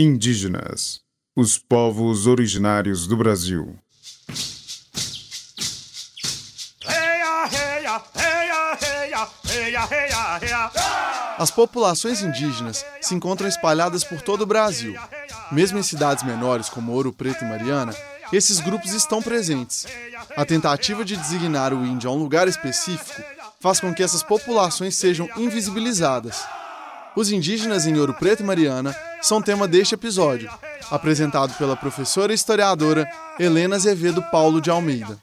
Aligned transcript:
Indígenas, 0.00 1.00
os 1.34 1.58
povos 1.58 2.28
originários 2.28 3.08
do 3.08 3.16
Brasil. 3.16 3.76
As 11.36 11.50
populações 11.50 12.22
indígenas 12.22 12.86
se 13.00 13.12
encontram 13.16 13.48
espalhadas 13.48 14.04
por 14.04 14.22
todo 14.22 14.42
o 14.42 14.46
Brasil. 14.46 14.94
Mesmo 15.50 15.80
em 15.80 15.82
cidades 15.82 16.22
menores 16.22 16.68
como 16.68 16.92
Ouro 16.92 17.12
Preto 17.12 17.44
e 17.44 17.48
Mariana, 17.48 17.92
esses 18.32 18.60
grupos 18.60 18.92
estão 18.92 19.20
presentes. 19.20 19.84
A 20.36 20.44
tentativa 20.44 21.04
de 21.04 21.16
designar 21.16 21.74
o 21.74 21.84
índio 21.84 22.08
a 22.08 22.12
um 22.12 22.18
lugar 22.18 22.46
específico 22.46 23.20
faz 23.58 23.80
com 23.80 23.92
que 23.92 24.04
essas 24.04 24.22
populações 24.22 24.96
sejam 24.96 25.28
invisibilizadas. 25.36 26.46
Os 27.16 27.30
indígenas 27.30 27.86
em 27.86 27.98
Ouro 27.98 28.14
Preto 28.14 28.42
e 28.42 28.46
Mariana 28.46 28.94
são 29.20 29.42
tema 29.42 29.66
deste 29.66 29.94
episódio, 29.94 30.50
apresentado 30.90 31.54
pela 31.54 31.76
professora 31.76 32.32
e 32.32 32.34
historiadora 32.34 33.08
Helena 33.38 33.76
Azevedo 33.76 34.22
Paulo 34.30 34.60
de 34.60 34.70
Almeida. 34.70 35.18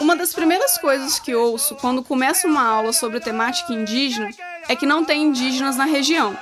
Uma 0.00 0.16
das 0.16 0.34
primeiras 0.34 0.76
coisas 0.78 1.18
que 1.18 1.34
ouço 1.34 1.74
quando 1.76 2.02
começo 2.02 2.46
uma 2.46 2.66
aula 2.66 2.92
sobre 2.92 3.20
temática 3.20 3.72
indígena 3.72 4.28
é 4.68 4.76
que 4.76 4.84
não 4.84 5.04
tem 5.04 5.22
indígenas 5.22 5.76
na 5.76 5.84
região 5.84 6.36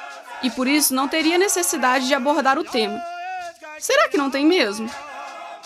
e 0.45 0.51
por 0.51 0.69
isso 0.69 0.95
não 0.95 1.09
teria 1.09 1.39
necessidade 1.39 2.07
de 2.07 2.15
abordar 2.15 2.59
o 2.59 2.65
tema. 2.65 3.03
Será 3.79 4.09
que 4.11 4.19
não 4.19 4.31
tem 4.31 4.45
mesmo? 4.45 4.91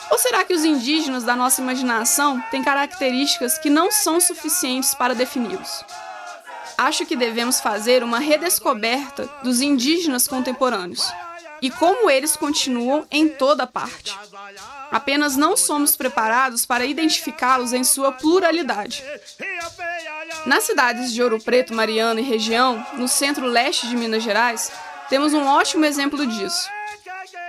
Ou 0.08 0.16
será 0.16 0.44
que 0.44 0.54
os 0.54 0.64
indígenas 0.64 1.24
da 1.24 1.34
nossa 1.34 1.60
imaginação 1.60 2.40
têm 2.50 2.62
características 2.62 3.58
que 3.58 3.68
não 3.68 3.90
são 3.90 4.20
suficientes 4.20 4.94
para 4.94 5.16
defini-los? 5.16 5.84
Acho 6.78 7.04
que 7.04 7.16
devemos 7.16 7.60
fazer 7.60 8.04
uma 8.04 8.20
redescoberta 8.20 9.28
dos 9.42 9.60
indígenas 9.60 10.28
contemporâneos 10.28 11.12
e 11.60 11.72
como 11.72 12.08
eles 12.08 12.36
continuam 12.36 13.04
em 13.10 13.28
toda 13.28 13.66
parte. 13.66 14.16
Apenas 14.92 15.36
não 15.36 15.56
somos 15.56 15.96
preparados 15.96 16.64
para 16.64 16.86
identificá-los 16.86 17.72
em 17.72 17.82
sua 17.82 18.12
pluralidade. 18.12 19.04
Nas 20.48 20.64
cidades 20.64 21.12
de 21.12 21.22
Ouro 21.22 21.38
Preto, 21.38 21.74
Mariana 21.74 22.22
e 22.22 22.24
região, 22.24 22.82
no 22.94 23.06
centro-leste 23.06 23.86
de 23.86 23.94
Minas 23.94 24.22
Gerais, 24.22 24.72
temos 25.10 25.34
um 25.34 25.44
ótimo 25.46 25.84
exemplo 25.84 26.26
disso. 26.26 26.70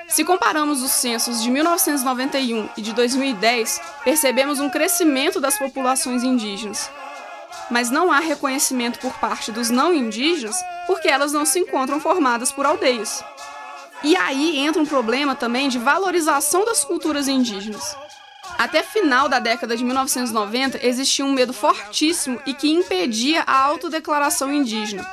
Se 0.10 0.26
comparamos 0.26 0.84
os 0.84 0.92
censos 0.92 1.42
de 1.42 1.50
1991 1.50 2.68
e 2.76 2.82
de 2.82 2.92
2010, 2.92 3.80
percebemos 4.04 4.60
um 4.60 4.70
crescimento 4.70 5.40
das 5.40 5.58
populações 5.58 6.24
indígenas. 6.24 6.92
Mas 7.72 7.90
não 7.90 8.12
há 8.12 8.20
reconhecimento 8.20 9.00
por 9.00 9.14
parte 9.14 9.50
dos 9.50 9.70
não 9.70 9.94
indígenas 9.94 10.58
porque 10.86 11.08
elas 11.08 11.32
não 11.32 11.46
se 11.46 11.58
encontram 11.58 12.02
formadas 12.02 12.52
por 12.52 12.66
aldeias. 12.66 13.24
E 14.04 14.14
aí 14.18 14.58
entra 14.58 14.82
um 14.82 14.86
problema 14.86 15.36
também 15.36 15.70
de 15.70 15.80
valorização 15.80 16.66
das 16.66 16.84
culturas 16.84 17.30
indígenas. 17.30 17.96
Até 18.60 18.84
final 18.84 19.30
da 19.30 19.40
década 19.40 19.78
de 19.78 19.86
1990 19.86 20.86
existia 20.86 21.24
um 21.24 21.32
medo 21.32 21.54
fortíssimo 21.54 22.42
e 22.46 22.54
que 22.54 22.70
impedia 22.70 23.42
a 23.48 23.58
autodeclaração 23.58 24.52
indígena. 24.52 25.10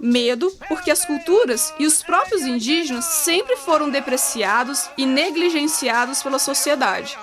Medo 0.00 0.50
porque 0.66 0.90
as 0.90 1.04
culturas 1.04 1.74
e 1.78 1.84
os 1.84 2.02
próprios 2.02 2.40
indígenas 2.40 3.04
sempre 3.04 3.56
foram 3.56 3.90
depreciados 3.90 4.88
e 4.96 5.04
negligenciados 5.04 6.22
pela 6.22 6.38
sociedade. 6.38 7.18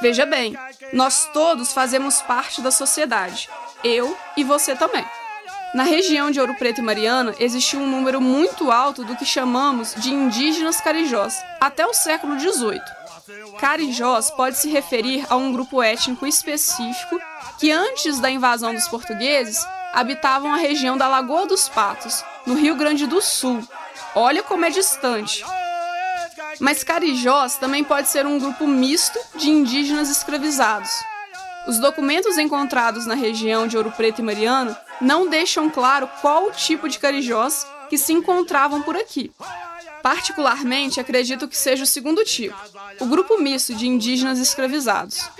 Veja 0.00 0.24
bem, 0.24 0.56
nós 0.92 1.28
todos 1.32 1.72
fazemos 1.72 2.22
parte 2.22 2.60
da 2.60 2.70
sociedade, 2.70 3.50
eu 3.82 4.16
e 4.36 4.44
você 4.44 4.76
também. 4.76 5.04
Na 5.74 5.82
região 5.82 6.30
de 6.30 6.38
Ouro 6.38 6.54
Preto 6.54 6.78
e 6.78 6.84
Mariana, 6.84 7.34
existiu 7.40 7.80
um 7.80 7.90
número 7.90 8.20
muito 8.20 8.70
alto 8.70 9.02
do 9.02 9.16
que 9.16 9.24
chamamos 9.24 9.96
de 9.96 10.14
indígenas 10.14 10.80
carijós, 10.80 11.42
até 11.60 11.84
o 11.84 11.92
século 11.92 12.38
XVIII. 12.38 13.03
Carijós 13.58 14.30
pode 14.30 14.58
se 14.58 14.68
referir 14.68 15.26
a 15.30 15.36
um 15.36 15.52
grupo 15.52 15.82
étnico 15.82 16.26
específico 16.26 17.18
que, 17.58 17.70
antes 17.70 18.20
da 18.20 18.30
invasão 18.30 18.74
dos 18.74 18.86
portugueses, 18.88 19.64
habitavam 19.92 20.52
a 20.52 20.56
região 20.56 20.96
da 20.96 21.08
Lagoa 21.08 21.46
dos 21.46 21.68
Patos, 21.68 22.24
no 22.44 22.54
Rio 22.54 22.74
Grande 22.76 23.06
do 23.06 23.22
Sul. 23.22 23.66
Olha 24.14 24.42
como 24.42 24.64
é 24.64 24.70
distante. 24.70 25.44
Mas 26.60 26.84
Carijós 26.84 27.56
também 27.56 27.82
pode 27.82 28.08
ser 28.08 28.26
um 28.26 28.38
grupo 28.38 28.66
misto 28.66 29.18
de 29.36 29.50
indígenas 29.50 30.10
escravizados. 30.10 30.90
Os 31.66 31.78
documentos 31.78 32.36
encontrados 32.36 33.06
na 33.06 33.14
região 33.14 33.66
de 33.66 33.76
Ouro 33.76 33.90
Preto 33.90 34.20
e 34.20 34.24
Mariana 34.24 34.78
não 35.00 35.28
deixam 35.28 35.70
claro 35.70 36.08
qual 36.20 36.48
o 36.48 36.52
tipo 36.52 36.88
de 36.88 36.98
carijós 36.98 37.66
que 37.88 37.96
se 37.96 38.12
encontravam 38.12 38.82
por 38.82 38.96
aqui. 38.96 39.32
Particularmente, 40.04 41.00
acredito 41.00 41.48
que 41.48 41.56
seja 41.56 41.84
o 41.84 41.86
segundo 41.86 42.22
tipo, 42.24 42.54
o 43.00 43.06
grupo 43.06 43.38
misto 43.38 43.74
de 43.74 43.88
indígenas 43.88 44.38
escravizados. 44.38 45.30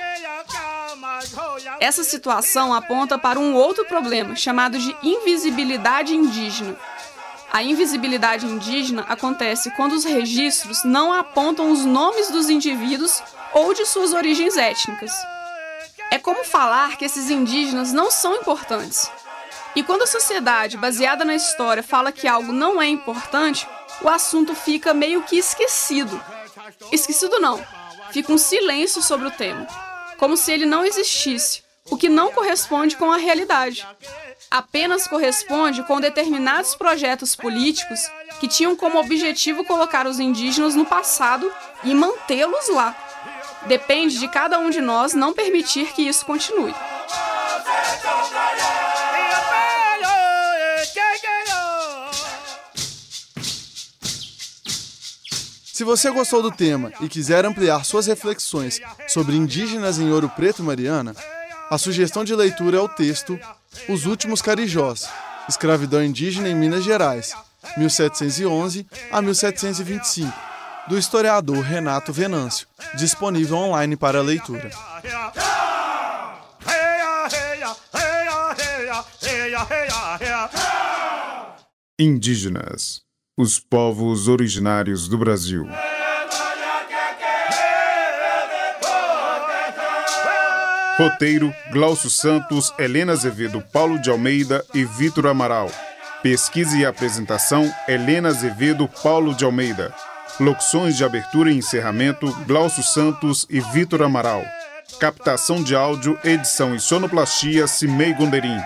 Essa 1.78 2.02
situação 2.02 2.72
aponta 2.72 3.18
para 3.18 3.38
um 3.38 3.54
outro 3.54 3.84
problema, 3.84 4.34
chamado 4.34 4.78
de 4.78 4.96
invisibilidade 5.02 6.14
indígena. 6.14 6.78
A 7.52 7.62
invisibilidade 7.62 8.46
indígena 8.46 9.04
acontece 9.06 9.70
quando 9.72 9.92
os 9.92 10.04
registros 10.06 10.82
não 10.82 11.12
apontam 11.12 11.70
os 11.70 11.84
nomes 11.84 12.30
dos 12.30 12.48
indivíduos 12.48 13.22
ou 13.52 13.74
de 13.74 13.84
suas 13.84 14.14
origens 14.14 14.56
étnicas. 14.56 15.12
É 16.10 16.18
como 16.18 16.42
falar 16.42 16.96
que 16.96 17.04
esses 17.04 17.28
indígenas 17.28 17.92
não 17.92 18.10
são 18.10 18.36
importantes. 18.36 19.10
E 19.74 19.82
quando 19.82 20.02
a 20.02 20.06
sociedade, 20.06 20.76
baseada 20.76 21.24
na 21.24 21.34
história, 21.34 21.82
fala 21.82 22.12
que 22.12 22.28
algo 22.28 22.52
não 22.52 22.80
é 22.80 22.86
importante, 22.86 23.66
o 24.00 24.08
assunto 24.08 24.54
fica 24.54 24.94
meio 24.94 25.22
que 25.22 25.36
esquecido. 25.36 26.20
Esquecido 26.92 27.40
não, 27.40 27.64
fica 28.12 28.32
um 28.32 28.38
silêncio 28.38 29.02
sobre 29.02 29.26
o 29.26 29.30
tema, 29.30 29.66
como 30.16 30.36
se 30.36 30.52
ele 30.52 30.64
não 30.64 30.84
existisse, 30.84 31.62
o 31.90 31.96
que 31.96 32.08
não 32.08 32.30
corresponde 32.30 32.96
com 32.96 33.10
a 33.10 33.16
realidade. 33.16 33.86
Apenas 34.50 35.08
corresponde 35.08 35.82
com 35.82 36.00
determinados 36.00 36.76
projetos 36.76 37.34
políticos 37.34 38.00
que 38.38 38.46
tinham 38.46 38.76
como 38.76 39.00
objetivo 39.00 39.64
colocar 39.64 40.06
os 40.06 40.20
indígenas 40.20 40.76
no 40.76 40.86
passado 40.86 41.52
e 41.82 41.92
mantê-los 41.92 42.68
lá. 42.68 42.96
Depende 43.66 44.18
de 44.18 44.28
cada 44.28 44.58
um 44.58 44.70
de 44.70 44.80
nós 44.80 45.14
não 45.14 45.32
permitir 45.32 45.92
que 45.92 46.02
isso 46.02 46.24
continue. 46.24 46.74
Se 55.74 55.82
você 55.82 56.08
gostou 56.08 56.40
do 56.40 56.52
tema 56.52 56.92
e 57.00 57.08
quiser 57.08 57.44
ampliar 57.44 57.84
suas 57.84 58.06
reflexões 58.06 58.80
sobre 59.08 59.34
indígenas 59.34 59.98
em 59.98 60.08
Ouro 60.08 60.28
Preto 60.28 60.62
Mariana, 60.62 61.16
a 61.68 61.76
sugestão 61.76 62.22
de 62.22 62.32
leitura 62.32 62.76
é 62.76 62.80
o 62.80 62.88
texto 62.88 63.36
Os 63.88 64.06
Últimos 64.06 64.40
Carijós, 64.40 65.08
Escravidão 65.48 66.00
Indígena 66.00 66.48
em 66.48 66.54
Minas 66.54 66.84
Gerais, 66.84 67.34
1711 67.76 68.86
a 69.10 69.20
1725 69.20 70.32
do 70.86 70.96
historiador 70.96 71.58
Renato 71.58 72.12
Venâncio, 72.12 72.68
disponível 72.96 73.56
online 73.56 73.96
para 73.96 74.22
leitura. 74.22 74.70
Indígenas, 81.98 83.03
os 83.36 83.58
povos 83.58 84.28
originários 84.28 85.08
do 85.08 85.18
Brasil. 85.18 85.66
Roteiro: 90.96 91.52
Glaucio 91.72 92.08
Santos, 92.08 92.72
Helena 92.78 93.12
Azevedo, 93.12 93.60
Paulo 93.72 93.98
de 94.00 94.08
Almeida 94.08 94.64
e 94.72 94.84
Vitor 94.84 95.26
Amaral. 95.26 95.68
Pesquisa 96.22 96.76
e 96.76 96.86
apresentação: 96.86 97.72
Helena 97.88 98.28
Azevedo, 98.28 98.88
Paulo 99.02 99.34
de 99.34 99.44
Almeida. 99.44 99.92
Locuções 100.38 100.96
de 100.96 101.04
abertura 101.04 101.50
e 101.50 101.56
encerramento: 101.56 102.32
Glaucio 102.46 102.84
Santos 102.84 103.44
e 103.50 103.58
Vitor 103.60 104.02
Amaral. 104.02 104.44
Captação 105.00 105.60
de 105.60 105.74
áudio, 105.74 106.16
edição 106.22 106.72
e 106.72 106.78
sonoplastia: 106.78 107.66
Cimei 107.66 108.14
Gonderim. 108.14 108.60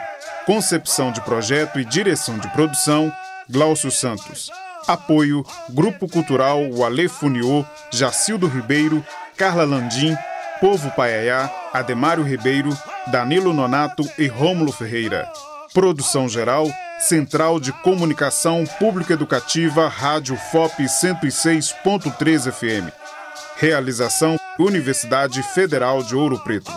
Concepção 0.45 1.11
de 1.11 1.23
projeto 1.23 1.81
e 1.81 1.85
direção 1.87 2.39
de 2.39 2.49
produção: 2.53 3.11
Glaucio 3.49 3.91
Santos. 3.91 4.51
Apoio: 4.87 5.45
Grupo 5.71 6.09
Cultural 6.09 6.71
Wale 6.73 7.09
Funiô, 7.09 7.65
Jacildo 7.91 8.47
Ribeiro, 8.47 9.05
Carla 9.37 9.65
Landim, 9.65 10.17
Povo 10.61 10.91
Paiaiá, 10.93 11.51
Ademário 11.73 12.25
Ribeiro, 12.25 12.77
Danilo 13.07 13.53
Nonato 13.53 14.03
e 14.19 14.27
Rômulo 14.27 14.73
Ferreira. 14.73 15.31
Produção 15.73 16.29
geral: 16.29 16.67
Central 16.99 17.61
de 17.61 17.73
Comunicação 17.73 18.65
Pública 18.79 19.13
Educativa, 19.15 19.89
Rádio 19.89 20.37
FOP 20.37 20.83
106.3 20.85 22.51
FM. 22.51 22.93
Realização 23.57 24.37
Universidade 24.59 25.43
Federal 25.43 26.03
de 26.03 26.15
Ouro 26.15 26.39
Preto. 26.41 26.73